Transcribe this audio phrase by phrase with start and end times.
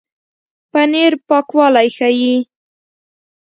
[0.71, 2.35] پنېر پاکوالی ښيي.